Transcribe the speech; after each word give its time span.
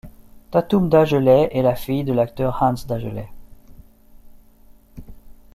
Tatum 0.51 0.89
Dagelet 0.89 1.49
est 1.51 1.61
la 1.61 1.75
fille 1.75 2.03
de 2.03 2.11
l'acteur 2.11 2.57
Hans 2.63 2.73
Dagelet. 2.87 3.29